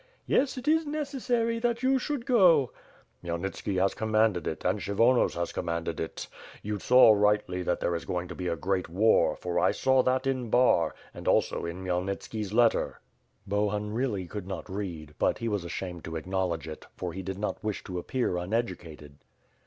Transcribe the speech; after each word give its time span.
"Yes, 0.25 0.57
it 0.57 0.67
is 0.67 0.87
necessary 0.87 1.59
that 1.59 1.83
you 1.83 1.99
should 1.99 2.25
go." 2.25 2.71
"Khmyelnitski 3.23 3.79
has 3.79 3.93
commanded 3.93 4.47
it 4.47 4.65
and 4.65 4.79
Kshyvonos 4.79 5.35
has 5.35 5.51
com 5.51 5.67
manded 5.67 5.99
it. 5.99 6.27
You 6.63 6.79
saw 6.79 7.13
rightly 7.13 7.61
that 7.61 7.79
there 7.81 7.93
is 7.93 8.03
going 8.05 8.27
to 8.29 8.33
be 8.33 8.47
a 8.47 8.55
great 8.55 8.89
war, 8.89 9.35
for 9.35 9.59
I 9.59 9.69
saw 9.69 10.01
that 10.01 10.25
in 10.25 10.49
Bar, 10.49 10.95
and 11.13 11.27
also 11.27 11.65
in 11.67 11.83
Khmyelnitski's 11.83 12.51
letter." 12.51 12.99
Bohun 13.45 13.93
really 13.93 14.25
could 14.25 14.47
not 14.47 14.67
read, 14.67 15.13
but 15.19 15.37
he 15.37 15.47
was 15.47 15.63
ashamed 15.63 16.03
to 16.05 16.17
ac 16.17 16.27
knowledge 16.27 16.67
it, 16.67 16.87
for 16.97 17.13
he 17.13 17.21
did 17.21 17.37
not 17.37 17.63
wish 17.63 17.83
to 17.83 17.99
appear 17.99 18.37
uneducated. 18.37 19.19